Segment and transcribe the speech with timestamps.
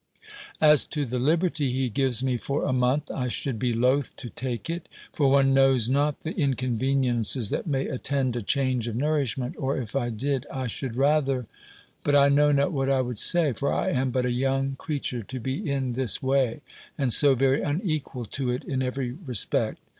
[0.59, 4.31] As to the liberty he gives me for a month, I should be loath to
[4.31, 9.53] take it; for one knows not the inconveniences that may attend a change of nourishment;
[9.59, 11.45] or if I did, I should rather
[12.03, 15.21] But I know not what I would say; for I am but a young creature
[15.21, 16.61] to be in this way,
[16.97, 19.77] and so very unequal to it in every respect!